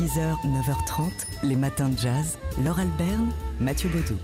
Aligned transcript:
6h, 0.00 0.34
9h30, 0.46 1.10
les 1.42 1.56
matins 1.56 1.90
de 1.90 1.98
jazz. 1.98 2.38
Laure 2.64 2.80
Alberne, 2.80 3.28
Mathieu 3.60 3.90
Baudou. 3.90 4.18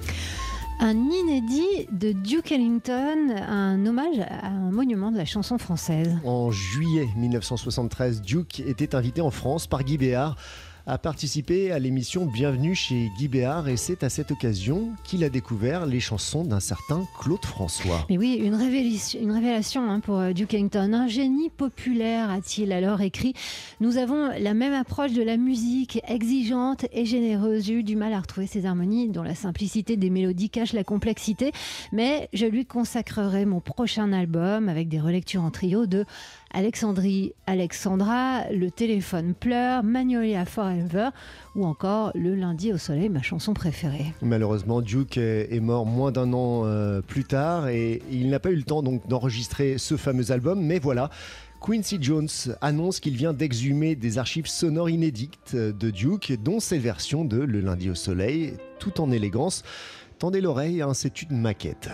Un 0.80 0.94
inédit 0.94 1.86
de 1.92 2.12
Duke 2.12 2.50
Ellington, 2.50 3.28
un 3.46 3.84
hommage 3.84 4.20
à 4.20 4.46
un 4.46 4.70
monument 4.70 5.12
de 5.12 5.18
la 5.18 5.26
chanson 5.26 5.58
française. 5.58 6.16
En 6.24 6.50
juillet 6.50 7.06
1973, 7.14 8.22
Duke 8.22 8.60
était 8.60 8.94
invité 8.94 9.20
en 9.20 9.30
France 9.30 9.66
par 9.66 9.84
Guy 9.84 9.98
Béard 9.98 10.36
a 10.88 10.98
participé 10.98 11.72
à 11.72 11.80
l'émission 11.80 12.26
Bienvenue 12.26 12.76
chez 12.76 13.10
Guy 13.18 13.26
Béard 13.26 13.68
et 13.68 13.76
c'est 13.76 14.04
à 14.04 14.08
cette 14.08 14.30
occasion 14.30 14.90
qu'il 15.02 15.24
a 15.24 15.28
découvert 15.28 15.84
les 15.84 15.98
chansons 15.98 16.44
d'un 16.44 16.60
certain 16.60 17.04
Claude 17.18 17.44
François. 17.44 18.06
Mais 18.08 18.16
oui, 18.16 18.40
une 18.40 18.54
révélation, 18.54 19.90
hein, 19.90 19.98
pour 19.98 20.18
euh, 20.18 20.32
Duke 20.32 20.54
Ellington. 20.54 20.92
Un 20.94 21.08
génie 21.08 21.50
populaire, 21.50 22.30
a-t-il 22.30 22.70
alors 22.70 23.00
écrit. 23.00 23.34
Nous 23.80 23.96
avons 23.96 24.28
la 24.38 24.54
même 24.54 24.74
approche 24.74 25.12
de 25.12 25.22
la 25.22 25.36
musique, 25.36 26.00
exigeante 26.06 26.86
et 26.92 27.04
généreuse. 27.04 27.64
J'ai 27.64 27.74
eu 27.74 27.82
du 27.82 27.96
mal 27.96 28.12
à 28.12 28.20
retrouver 28.20 28.46
ces 28.46 28.64
harmonies 28.64 29.08
dont 29.08 29.24
la 29.24 29.34
simplicité 29.34 29.96
des 29.96 30.10
mélodies 30.10 30.50
cache 30.50 30.72
la 30.72 30.84
complexité, 30.84 31.50
mais 31.90 32.28
je 32.32 32.46
lui 32.46 32.64
consacrerai 32.64 33.44
mon 33.44 33.58
prochain 33.58 34.12
album 34.12 34.68
avec 34.68 34.88
des 34.88 35.00
relectures 35.00 35.42
en 35.42 35.50
trio 35.50 35.86
de 35.86 36.04
Alexandrie, 36.52 37.32
Alexandra, 37.46 38.44
Le 38.50 38.70
téléphone 38.70 39.34
pleure, 39.34 39.82
Magnolia 39.82 40.44
Forever 40.44 41.10
ou 41.54 41.64
encore 41.64 42.12
Le 42.14 42.34
lundi 42.34 42.72
au 42.72 42.78
soleil, 42.78 43.08
ma 43.08 43.22
chanson 43.22 43.52
préférée. 43.52 44.14
Malheureusement, 44.22 44.80
Duke 44.80 45.18
est 45.18 45.60
mort 45.60 45.86
moins 45.86 46.12
d'un 46.12 46.32
an 46.32 46.62
euh, 46.64 47.02
plus 47.02 47.24
tard 47.24 47.68
et 47.68 48.02
il 48.10 48.30
n'a 48.30 48.38
pas 48.38 48.50
eu 48.50 48.56
le 48.56 48.62
temps 48.62 48.82
donc 48.82 49.06
d'enregistrer 49.08 49.78
ce 49.78 49.96
fameux 49.96 50.30
album, 50.32 50.60
mais 50.60 50.78
voilà. 50.78 51.10
Quincy 51.60 51.98
Jones 52.00 52.28
annonce 52.60 53.00
qu'il 53.00 53.16
vient 53.16 53.32
d'exhumer 53.32 53.96
des 53.96 54.18
archives 54.18 54.46
sonores 54.46 54.90
inédites 54.90 55.56
de 55.56 55.90
Duke, 55.90 56.32
dont 56.42 56.60
cette 56.60 56.82
version 56.82 57.24
de 57.24 57.38
Le 57.38 57.60
lundi 57.60 57.90
au 57.90 57.94
soleil, 57.94 58.54
tout 58.78 59.00
en 59.00 59.10
élégance. 59.10 59.62
Tendez 60.18 60.40
l'oreille, 60.40 60.80
hein, 60.82 60.94
c'est 60.94 61.22
une 61.22 61.38
maquette. 61.38 61.90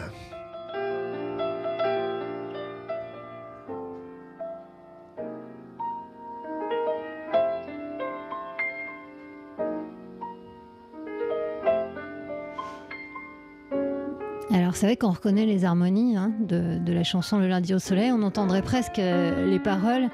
Alors 14.52 14.76
c'est 14.76 14.84
vrai 14.84 14.96
qu'on 14.96 15.10
reconnaît 15.10 15.46
les 15.46 15.64
harmonies 15.64 16.16
hein, 16.16 16.32
de, 16.40 16.92
la 16.92 17.04
chanson 17.04 17.38
Le 17.38 17.48
lundi 17.48 17.72
au 17.74 17.78
soleil, 17.78 18.12
on 18.12 18.22
entendrait 18.22 18.60
presque 18.60 18.98
euh, 18.98 19.46
les 19.46 19.58
paroles 19.58 20.10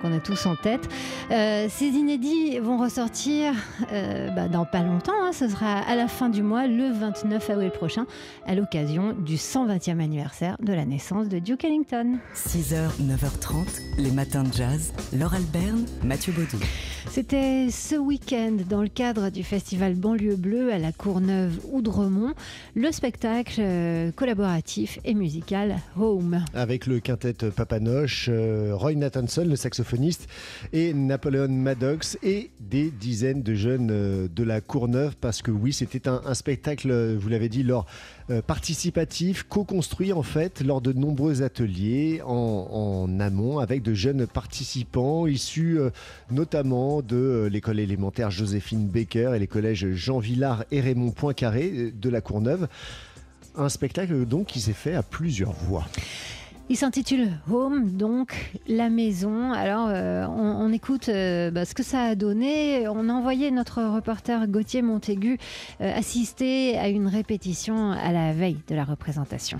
qu'on 0.00 0.12
a 0.12 0.20
tous 0.20 0.46
en 0.46 0.56
tête. 0.56 0.88
Euh, 1.30 1.66
ces 1.70 1.86
inédits 1.86 2.58
vont 2.58 2.78
ressortir 2.78 3.52
euh, 3.92 4.30
bah, 4.30 4.48
dans 4.48 4.64
pas 4.64 4.82
longtemps, 4.82 5.12
hein, 5.22 5.32
ce 5.32 5.48
sera 5.48 5.78
à 5.78 5.96
la 5.96 6.08
fin 6.08 6.28
du 6.28 6.42
mois, 6.42 6.66
le 6.66 6.90
29 6.92 7.50
avril 7.50 7.70
prochain, 7.70 8.06
à 8.46 8.54
l'occasion 8.54 9.12
du 9.12 9.36
120e 9.36 10.00
anniversaire 10.00 10.56
de 10.60 10.72
la 10.72 10.84
naissance 10.84 11.28
de 11.28 11.38
Duke 11.38 11.64
Ellington. 11.64 12.18
6h, 12.34 12.88
9h30, 13.00 13.80
les 13.98 14.10
matins 14.10 14.44
de 14.44 14.52
jazz, 14.52 14.92
Laure 15.12 15.34
Alberne, 15.34 15.84
Mathieu 16.04 16.32
Baudou. 16.32 16.62
C'était 17.08 17.68
ce 17.70 17.94
week-end 17.94 18.56
dans 18.68 18.82
le 18.82 18.88
cadre 18.88 19.30
du 19.30 19.44
festival 19.44 19.94
Banlieue 19.94 20.36
Bleue 20.36 20.72
à 20.72 20.78
la 20.78 20.92
Courneuve 20.92 21.58
Oudremont, 21.70 22.34
le 22.74 22.90
spectacle 22.92 23.60
euh, 23.60 24.10
collaboratif 24.12 24.98
et 25.04 25.14
musical 25.14 25.76
Home. 25.98 26.44
Avec 26.54 26.86
le 26.86 27.00
quintet 27.00 27.32
Papanoche, 27.32 28.28
Roy 28.72 28.94
Nathanson, 28.94 29.44
le 29.46 29.56
et 30.72 30.92
Napoléon 30.92 31.48
Maddox, 31.48 32.18
et 32.22 32.50
des 32.60 32.90
dizaines 32.90 33.42
de 33.42 33.54
jeunes 33.54 33.90
euh, 33.90 34.28
de 34.28 34.42
la 34.42 34.60
Courneuve, 34.60 35.16
parce 35.20 35.42
que 35.42 35.50
oui, 35.50 35.72
c'était 35.72 36.08
un, 36.08 36.34
spectacle, 36.34 37.14
vous 37.16 37.28
l'avez 37.28 37.48
dit, 37.48 37.62
lors 37.62 37.86
participatif, 38.48 39.44
co-construit 39.44 40.12
en 40.12 40.24
fait 40.24 40.60
lors 40.60 40.80
de 40.80 40.92
nombreux 40.92 41.42
ateliers 41.42 42.20
en, 42.26 43.06
en 43.06 43.20
amont 43.20 43.60
avec 43.60 43.82
de 43.84 43.94
jeunes 43.94 44.26
participants 44.26 45.28
issus 45.28 45.78
notamment 46.30 47.02
de 47.02 47.48
l'école 47.50 47.78
élémentaire 47.78 48.32
Joséphine 48.32 48.88
Baker 48.88 49.32
et 49.34 49.38
les 49.38 49.46
collèges 49.46 49.92
Jean 49.92 50.18
Villard 50.18 50.64
et 50.70 50.80
Raymond 50.80 51.12
Poincaré 51.12 51.92
de 51.92 52.10
la 52.10 52.20
Courneuve. 52.20 52.68
Un 53.56 53.68
spectacle 53.68 54.26
donc 54.26 54.48
qui 54.48 54.60
s'est 54.60 54.72
fait 54.72 54.94
à 54.94 55.02
plusieurs 55.02 55.52
voix. 55.52 55.86
Il 56.68 56.76
s'intitule 56.76 57.30
Home, 57.48 57.92
donc 57.92 58.50
la 58.66 58.90
maison. 58.90 59.52
Alors, 59.52 59.86
euh, 59.88 60.26
on, 60.26 60.72
écoute 60.72 61.08
euh, 61.08 61.52
bah, 61.52 61.64
ce 61.64 61.74
que 61.74 61.84
ça 61.84 62.02
a 62.02 62.14
donné. 62.16 62.88
On 62.88 63.08
a 63.08 63.12
envoyé 63.12 63.52
notre 63.52 63.84
reporter 63.84 64.48
Gauthier 64.48 64.82
Montaigu 64.82 65.38
euh, 65.80 65.96
assister 65.96 66.76
à 66.76 66.88
une 66.88 67.06
répétition 67.06 67.92
à 67.92 68.10
la 68.10 68.32
veille 68.32 68.58
de 68.66 68.74
la 68.74 68.82
représentation. 68.82 69.58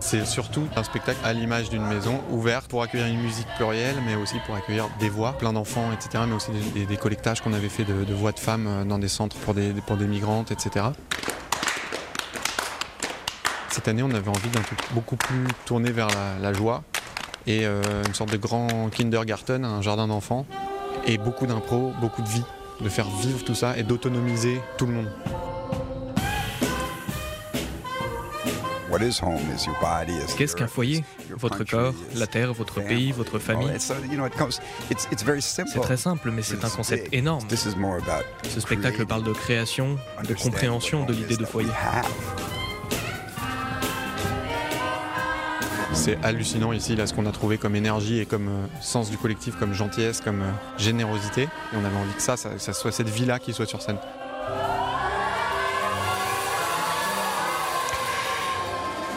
C'est 0.00 0.24
surtout 0.24 0.62
un 0.74 0.84
spectacle 0.84 1.18
à 1.22 1.34
l'image 1.34 1.68
d'une 1.68 1.84
maison 1.84 2.20
ouverte 2.30 2.68
pour 2.68 2.82
accueillir 2.82 3.08
une 3.08 3.20
musique 3.20 3.48
plurielle, 3.56 3.96
mais 4.06 4.14
aussi 4.14 4.36
pour 4.46 4.54
accueillir 4.54 4.88
des 5.00 5.10
voix, 5.10 5.34
plein 5.36 5.52
d'enfants, 5.52 5.90
etc. 5.92 6.24
Mais 6.26 6.34
aussi 6.34 6.50
des, 6.74 6.86
des, 6.86 6.96
collectages 6.96 7.42
qu'on 7.42 7.52
avait 7.52 7.68
fait 7.68 7.84
de, 7.84 8.04
de, 8.04 8.14
voix 8.14 8.32
de 8.32 8.38
femmes 8.38 8.86
dans 8.88 8.98
des 8.98 9.08
centres 9.08 9.36
pour 9.36 9.52
des, 9.52 9.74
pour 9.86 9.98
des 9.98 10.06
migrantes, 10.06 10.50
etc. 10.50 10.86
Cette 13.76 13.88
année, 13.88 14.02
on 14.02 14.10
avait 14.10 14.30
envie 14.30 14.48
d'un 14.48 14.62
truc 14.62 14.78
beaucoup 14.92 15.16
plus 15.16 15.44
tourné 15.66 15.92
vers 15.92 16.08
la, 16.08 16.38
la 16.40 16.54
joie 16.54 16.82
et 17.46 17.66
euh, 17.66 17.82
une 18.06 18.14
sorte 18.14 18.32
de 18.32 18.38
grand 18.38 18.88
kindergarten, 18.88 19.66
un 19.66 19.82
jardin 19.82 20.08
d'enfants, 20.08 20.46
et 21.06 21.18
beaucoup 21.18 21.46
d'impro, 21.46 21.92
beaucoup 22.00 22.22
de 22.22 22.28
vie, 22.28 22.42
de 22.80 22.88
faire 22.88 23.06
vivre 23.20 23.44
tout 23.44 23.54
ça 23.54 23.76
et 23.76 23.82
d'autonomiser 23.82 24.62
tout 24.78 24.86
le 24.86 24.94
monde. 24.94 25.12
Qu'est-ce 30.38 30.56
qu'un 30.56 30.68
foyer? 30.68 31.04
Votre 31.36 31.64
corps, 31.64 31.92
la 32.14 32.26
terre, 32.26 32.54
votre 32.54 32.80
pays, 32.80 33.12
votre 33.12 33.38
famille? 33.38 33.68
C'est 33.78 33.94
très 35.80 35.98
simple, 35.98 36.30
mais 36.30 36.40
c'est 36.40 36.64
un 36.64 36.70
concept 36.70 37.12
énorme. 37.12 37.42
Ce 37.50 38.58
spectacle 38.58 39.04
parle 39.04 39.24
de 39.24 39.34
création, 39.34 39.98
de 40.26 40.32
compréhension 40.32 41.04
de 41.04 41.12
l'idée 41.12 41.36
de 41.36 41.44
foyer. 41.44 41.68
C'est 45.96 46.22
hallucinant 46.22 46.72
ici, 46.72 46.94
ce 47.04 47.14
qu'on 47.14 47.24
a 47.24 47.32
trouvé 47.32 47.56
comme 47.56 47.74
énergie 47.74 48.20
et 48.20 48.26
comme 48.26 48.48
euh, 48.48 48.66
sens 48.82 49.10
du 49.10 49.16
collectif, 49.16 49.56
comme 49.58 49.72
gentillesse, 49.72 50.20
comme 50.20 50.42
euh, 50.42 50.50
générosité. 50.76 51.44
Et 51.44 51.76
on 51.76 51.84
avait 51.84 51.96
envie 51.96 52.12
que 52.14 52.22
ça, 52.22 52.36
ça, 52.36 52.50
ça 52.58 52.74
soit 52.74 52.92
cette 52.92 53.08
vie-là 53.08 53.38
qui 53.38 53.54
soit 53.54 53.66
sur 53.66 53.80
scène. 53.80 53.96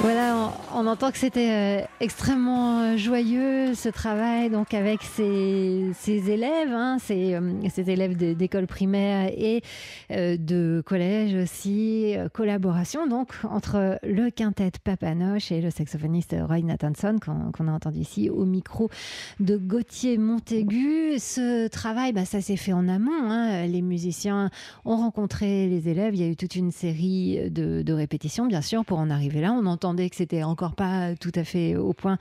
Voilà, 0.02 0.54
on, 0.74 0.88
entend 0.88 1.12
que 1.12 1.18
c'était 1.18 1.82
euh, 1.82 1.86
extrêmement 2.00 2.96
joyeux 2.96 3.74
ce 3.76 3.90
travail 3.90 4.50
donc 4.50 4.74
avec 4.74 5.02
ces, 5.04 5.92
ces 5.94 6.32
élèves, 6.32 6.72
hein, 6.72 6.98
ces, 7.02 7.34
euh, 7.34 7.84
élèves 7.86 8.16
d'école 8.16 8.66
primaire 8.66 9.30
et 9.36 9.62
euh, 10.12 10.38
de 10.38 10.82
collège 10.86 11.36
aussi, 11.36 12.16
euh, 12.16 12.30
collaboration 12.30 13.08
donc 13.08 13.34
entre 13.44 14.00
le 14.04 14.30
quintet 14.30 14.72
Papanoche 14.84 15.52
et 15.52 15.60
le 15.60 15.70
saxophoniste 15.70 16.34
Roy 16.48 16.62
Nathanson 16.62 17.18
qu'on 17.20 17.52
qu 17.52 17.70
a 17.70 17.74
entendu 17.74 18.00
ici 18.00 18.30
au 18.30 18.46
micro 18.46 18.90
de 19.42 19.58
Gauthier 19.58 20.18
Montaigu. 20.18 21.20
Ce 21.20 21.68
travail, 21.68 22.14
bah, 22.14 22.26
ça 22.26 22.40
s'est 22.40 22.56
fait 22.56 22.74
en 22.74 22.88
amont. 22.88 23.30
Hein. 23.30 23.68
Les 23.68 23.82
musiciens 23.82 24.50
ont 24.86 24.96
rencontré 24.96 25.68
les 25.68 25.90
élèves, 25.90 26.16
il 26.16 26.22
y 26.22 26.24
a 26.24 26.28
eu 26.28 26.38
toute 26.38 26.56
une 26.56 26.72
série 26.72 27.50
de, 27.50 27.82
de 27.82 27.94
répétitions 27.94 28.46
bien 28.46 28.62
sûr 28.62 28.86
pour 28.86 29.00
en 29.00 29.10
arriver 29.10 29.42
là. 29.42 29.52
On 29.52 29.66
entend 29.66 29.89
que 29.96 30.16
c'était 30.16 30.44
encore 30.44 30.76
pas 30.76 31.16
tout 31.16 31.32
à 31.36 31.44
fait 31.44 31.76
au 31.76 31.94
point 31.94 32.18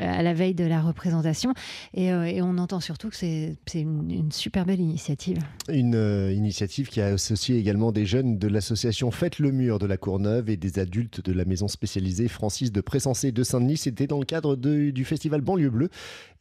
euh, 0.00 0.04
à 0.04 0.22
la 0.22 0.34
veille 0.34 0.54
de 0.54 0.64
la 0.64 0.80
représentation. 0.80 1.54
Et, 1.94 2.12
euh, 2.12 2.24
et 2.24 2.42
on 2.42 2.58
entend 2.58 2.80
surtout 2.80 3.08
que 3.08 3.16
c'est 3.16 3.56
une, 3.74 4.10
une, 4.10 4.32
super 4.32 4.66
belle 4.66 4.80
initiative. 4.80 5.38
Une 5.68 5.94
euh, 5.94 6.32
initiative 6.32 6.88
qui 6.88 7.00
a 7.00 7.06
associé 7.06 7.58
également 7.58 7.92
des 7.92 8.06
jeunes 8.06 8.38
de 8.38 8.48
l'association 8.48 9.10
Faites 9.10 9.38
le 9.38 9.52
mur 9.52 9.78
de 9.78 9.86
la 9.86 9.96
Courneuve 9.96 10.50
et 10.50 10.56
des 10.56 10.78
adultes 10.78 11.24
de 11.24 11.32
la 11.32 11.44
maison 11.44 11.68
spécialisée 11.68 12.28
Francis 12.28 12.72
de 12.72 12.80
Pressensé 12.80 13.32
de 13.32 13.42
Saint-Denis. 13.42 13.78
C'était 13.78 14.06
dans 14.06 14.18
le 14.18 14.24
cadre 14.24 14.56
de, 14.56 14.90
du 14.90 15.04
festival 15.04 15.40
Banlieue 15.40 15.70
Bleue 15.70 15.90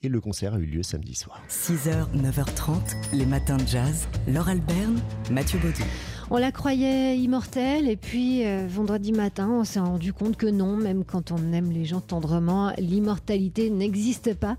et 0.04 0.10
le 0.10 0.20
concert 0.20 0.56
a 0.56 0.60
eu 0.60 0.66
lieu 0.66 0.84
samedi 0.84 1.16
soir. 1.16 1.42
6h, 1.50 2.08
9h30, 2.16 2.96
les 3.14 3.26
matins 3.26 3.58
de 3.58 3.68
jazz. 3.68 4.08
Laure 4.28 4.50
Alberne, 4.50 5.00
Mathieu 5.30 5.60
Baudou. 5.60 5.84
On 6.34 6.38
la 6.38 6.54
croyait 6.54 7.18
immortelle 7.18 7.90
et 7.90 7.98
puis 7.98 8.48
euh, 8.48 8.66
vendredi 8.66 9.12
matin, 9.12 9.50
on 9.50 9.66
s'est 9.66 9.82
rendu 9.82 10.14
compte 10.14 10.38
que 10.38 10.48
non, 10.48 10.78
même 10.78 11.04
quand 11.04 11.34
on 11.34 11.52
aime 11.52 11.72
les 11.74 11.84
gens 11.84 12.00
tendrement, 12.00 12.72
l'immortalité 12.78 13.70
n'existe 13.70 14.34
pas. 14.36 14.56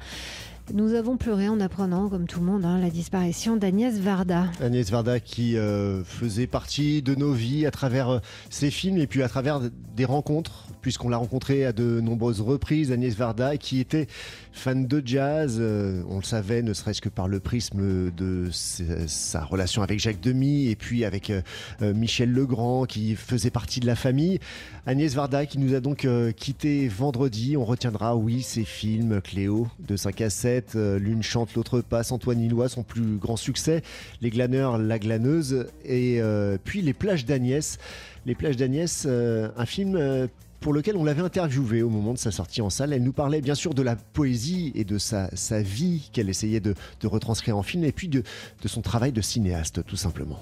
Nous 0.74 0.92
avons 0.92 1.16
pleuré 1.16 1.48
en 1.48 1.60
apprenant, 1.60 2.10
comme 2.10 2.26
tout 2.26 2.40
le 2.40 2.44
monde, 2.44 2.66
hein, 2.66 2.78
la 2.78 2.90
disparition 2.90 3.56
d'Agnès 3.56 3.98
Varda. 3.98 4.48
Agnès 4.60 4.90
Varda 4.90 5.18
qui 5.18 5.56
euh, 5.56 6.04
faisait 6.04 6.46
partie 6.46 7.00
de 7.00 7.14
nos 7.14 7.32
vies 7.32 7.64
à 7.64 7.70
travers 7.70 8.10
euh, 8.10 8.18
ses 8.50 8.70
films 8.70 8.98
et 8.98 9.06
puis 9.06 9.22
à 9.22 9.28
travers 9.30 9.60
des 9.96 10.04
rencontres, 10.04 10.66
puisqu'on 10.82 11.08
l'a 11.08 11.16
rencontrée 11.16 11.64
à 11.64 11.72
de 11.72 12.00
nombreuses 12.00 12.40
reprises, 12.40 12.92
Agnès 12.92 13.14
Varda, 13.14 13.56
qui 13.56 13.80
était 13.80 14.06
fan 14.52 14.86
de 14.86 15.02
jazz, 15.04 15.56
euh, 15.58 16.02
on 16.08 16.16
le 16.16 16.24
savait, 16.24 16.62
ne 16.62 16.74
serait-ce 16.74 17.00
que 17.00 17.08
par 17.08 17.28
le 17.28 17.40
prisme 17.40 18.10
de 18.10 18.50
sa 18.52 19.44
relation 19.44 19.82
avec 19.82 19.98
Jacques 19.98 20.20
Demy 20.20 20.68
et 20.68 20.76
puis 20.76 21.04
avec 21.04 21.32
Michel 21.80 22.32
Legrand, 22.32 22.84
qui 22.84 23.16
faisait 23.16 23.50
partie 23.50 23.80
de 23.80 23.86
la 23.86 23.96
famille. 23.96 24.38
Agnès 24.86 25.14
Varda 25.14 25.46
qui 25.46 25.58
nous 25.58 25.74
a 25.74 25.80
donc 25.80 26.06
quitté 26.36 26.88
vendredi. 26.88 27.56
On 27.56 27.64
retiendra, 27.64 28.16
oui, 28.16 28.42
ses 28.42 28.64
films, 28.64 29.20
Cléo, 29.22 29.68
de 29.78 29.96
5 29.96 30.20
à 30.20 30.30
7, 30.30 30.72
euh, 30.74 30.98
l'une 30.98 31.22
chante, 31.22 31.54
l'autre 31.54 31.80
passe. 31.80 32.12
Antoine 32.12 32.38
Nilois, 32.38 32.68
son 32.68 32.82
plus 32.82 33.16
grand 33.16 33.36
succès. 33.36 33.82
Les 34.20 34.30
glaneurs, 34.30 34.78
la 34.78 34.98
glaneuse. 34.98 35.66
Et 35.84 36.20
euh, 36.20 36.58
puis 36.62 36.82
Les 36.82 36.92
plages 36.92 37.24
d'Agnès. 37.24 37.78
Les 38.26 38.34
plages 38.34 38.56
d'Agnès, 38.56 39.04
euh, 39.06 39.48
un 39.56 39.66
film 39.66 40.28
pour 40.62 40.72
lequel 40.72 40.96
on 40.96 41.04
l'avait 41.04 41.22
interviewé 41.22 41.82
au 41.82 41.90
moment 41.90 42.14
de 42.14 42.18
sa 42.18 42.30
sortie 42.30 42.62
en 42.62 42.70
salle. 42.70 42.92
Elle 42.92 43.02
nous 43.02 43.12
parlait 43.12 43.42
bien 43.42 43.56
sûr 43.56 43.74
de 43.74 43.82
la 43.82 43.96
poésie 43.96 44.72
et 44.74 44.84
de 44.84 44.96
sa, 44.96 45.28
vie 45.60 46.08
qu'elle 46.12 46.30
essayait 46.30 46.60
de, 46.60 46.74
retranscrire 47.04 47.58
en 47.58 47.62
film 47.62 47.84
et 47.84 47.92
puis 47.92 48.08
de, 48.08 48.22
de 48.62 48.68
son 48.68 48.80
travail 48.80 49.12
de 49.12 49.20
cinéaste 49.20 49.84
tout 49.84 49.96
simplement. 49.96 50.40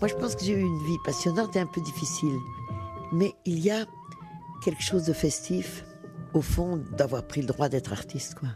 Moi 0.00 0.08
je 0.08 0.14
pense 0.14 0.36
que 0.36 0.44
j'ai 0.44 0.54
eu 0.54 0.60
une 0.60 0.86
vie 0.86 0.96
passionnante 1.04 1.54
et 1.56 1.60
un 1.60 1.66
peu 1.66 1.82
difficile. 1.82 2.38
Mais 3.12 3.32
il 3.44 3.58
y 3.58 3.70
a 3.70 3.84
quelque 4.64 4.82
chose 4.82 5.04
de 5.04 5.12
festif 5.12 5.84
au 6.32 6.40
fond 6.40 6.80
d'avoir 6.96 7.24
pris 7.24 7.42
le 7.42 7.48
droit 7.48 7.68
d'être 7.68 7.92
artiste. 7.92 8.36
quoi. 8.36 8.48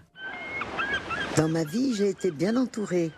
Dans 1.37 1.49
ma 1.49 1.65
vie, 1.65 1.95
j'ai 1.95 2.09
été 2.09 2.31
bien 2.31 2.57
entourée. 2.57 3.11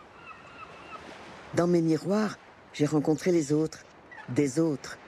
Dans 1.57 1.67
mes 1.67 1.83
miroirs, 1.83 2.39
j'ai 2.73 2.87
rencontré 2.87 3.33
les 3.33 3.53
autres, 3.53 3.85
des 4.29 4.61
autres, 4.61 4.99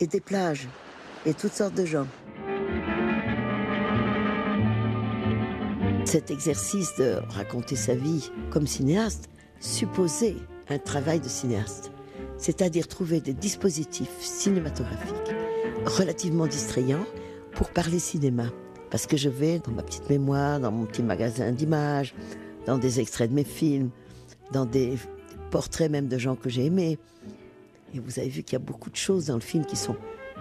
et 0.00 0.06
des 0.06 0.20
plages, 0.20 0.68
et 1.26 1.34
toutes 1.34 1.52
sortes 1.52 1.74
de 1.74 1.84
gens. 1.84 2.06
Cet 6.04 6.30
exercice 6.30 6.94
de 6.96 7.16
raconter 7.28 7.76
sa 7.76 7.94
vie 7.94 8.30
comme 8.50 8.66
cinéaste 8.66 9.28
supposait 9.60 10.36
un 10.70 10.78
travail 10.78 11.20
de 11.20 11.28
cinéaste, 11.28 11.92
c'est-à-dire 12.38 12.88
trouver 12.88 13.20
des 13.20 13.34
dispositifs 13.34 14.20
cinématographiques 14.20 15.34
relativement 15.84 16.46
distrayants 16.46 17.04
pour 17.52 17.70
parler 17.70 17.98
cinéma. 17.98 18.46
Parce 18.90 19.06
que 19.06 19.16
je 19.16 19.28
vais 19.28 19.58
dans 19.58 19.72
ma 19.72 19.82
petite 19.82 20.08
mémoire, 20.08 20.60
dans 20.60 20.72
mon 20.72 20.86
petit 20.86 21.02
magasin 21.02 21.52
d'images, 21.52 22.14
dans 22.64 22.78
des 22.78 23.00
extraits 23.00 23.30
de 23.30 23.34
mes 23.34 23.44
films, 23.44 23.90
dans 24.52 24.64
des 24.64 24.96
portraits 25.50 25.90
même 25.90 26.08
de 26.08 26.16
gens 26.16 26.36
que 26.36 26.48
j'ai 26.48 26.66
aimés. 26.66 26.98
Et 27.94 27.98
vous 27.98 28.18
avez 28.18 28.28
vu 28.28 28.42
qu'il 28.42 28.54
y 28.54 28.56
a 28.56 28.64
beaucoup 28.64 28.90
de 28.90 28.96
choses 28.96 29.26
dans 29.26 29.34
le 29.34 29.40
film 29.40 29.64
qui 29.64 29.76
sont 29.76 29.96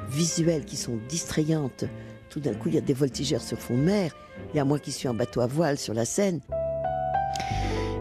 visuelles, 0.10 0.66
qui 0.66 0.78
sont 0.78 1.00
distrayantes. 1.10 1.86
Tout 2.30 2.40
d'un 2.40 2.54
coup, 2.54 2.70
il 2.70 2.76
y 2.76 2.78
a 2.78 2.82
des 2.82 2.94
voltigeurs 2.94 3.42
sur 3.42 3.60
fond 3.60 3.76
de 3.76 3.82
mer. 3.82 4.16
Il 4.54 4.58
y 4.58 4.60
a 4.60 4.66
moi 4.66 4.80
qui 4.80 4.92
suis 4.92 5.08
en 5.08 5.14
bateau 5.14 5.42
à 5.42 5.48
voile 5.48 5.78
sur 5.78 5.94
la 5.94 6.06
Seine. 6.06 6.42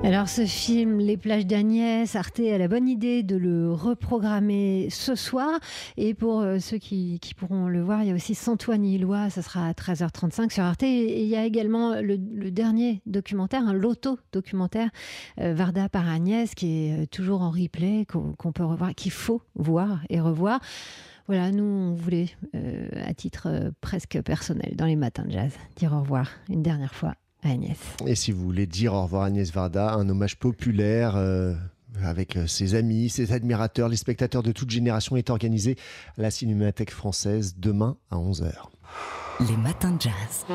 Alors 0.06 0.29
ce 0.29 0.47
film, 0.47 1.00
Les 1.00 1.17
plages 1.17 1.47
d'Agnès, 1.47 2.14
Arte 2.14 2.38
a 2.38 2.58
la 2.58 2.69
bonne 2.69 2.87
idée 2.87 3.25
de 3.25 3.35
le 3.35 3.73
reprogrammer 3.73 4.87
ce 4.88 5.17
soir. 5.17 5.58
Et 5.97 6.14
pour 6.14 6.43
euh, 6.43 6.61
ceux 6.61 6.79
qui, 6.79 7.19
pourront 7.37 7.67
le 7.67 7.82
voir, 7.82 8.03
il 8.03 8.08
y 8.08 8.12
a 8.12 8.14
aussi 8.14 8.37
Santoine 8.37 9.00
Lois, 9.00 9.31
ça 9.31 9.43
sera 9.43 9.67
à 9.67 9.73
13h35 9.73 10.53
sur 10.53 10.62
Arte. 10.62 10.85
Et 10.85 11.23
il 11.23 11.29
y 11.29 11.35
a 11.35 11.44
également 11.44 12.00
le, 12.00 12.19
dernier 12.53 13.03
documentaire, 13.06 13.67
un 13.67 13.73
loto-documentaire, 13.73 14.91
euh, 15.41 15.55
Varda 15.55 15.88
par 15.88 16.08
Agnès, 16.08 16.55
qui 16.55 16.87
est 16.87 17.03
euh, 17.03 17.06
toujours 17.06 17.43
en 17.43 17.50
replay, 17.50 18.06
qu'on 18.06 18.53
peut 18.53 18.64
revoir, 18.64 18.94
qu'il 18.94 19.12
faut 19.12 19.43
voir 19.56 20.03
et 20.08 20.20
revoir. 20.20 20.61
Voilà, 21.26 21.50
nous, 21.50 21.64
on 21.64 21.94
voulait, 21.94 22.28
à 23.05 23.12
titre 23.14 23.73
presque 23.81 24.20
personnel, 24.23 24.76
dans 24.76 24.87
les 24.87 24.96
matins 24.96 25.25
de 25.25 25.32
jazz, 25.32 25.52
dire 25.76 25.93
au 25.93 26.00
revoir 26.00 26.31
une 26.49 26.62
dernière 26.62 26.94
fois 26.94 27.14
Agnès. 27.43 27.78
Et 28.06 28.14
si 28.14 28.32
vous 28.32 28.43
voulez 28.43 28.67
dire 28.67 28.94
au 28.94 29.02
revoir 29.02 29.23
à 29.23 29.26
Agnès 29.26 29.50
Varda, 29.52 29.93
un 29.93 30.08
hommage 30.08 30.38
populaire 30.38 31.17
euh, 31.17 31.55
avec 32.02 32.37
euh, 32.37 32.46
ses 32.46 32.75
amis, 32.75 33.08
ses 33.08 33.32
admirateurs, 33.32 33.88
les 33.88 33.96
spectateurs 33.96 34.43
de 34.43 34.52
toute 34.52 34.70
génération 34.70 35.17
est 35.17 35.31
organisé 35.31 35.76
à 36.19 36.23
la 36.23 36.31
Cinémathèque 36.31 36.90
française 36.90 37.56
demain 37.58 37.96
à 38.11 38.17
11h. 38.17 38.52
Les 39.49 39.56
matins 39.56 39.93
de 39.93 40.02
jazz. 40.02 40.46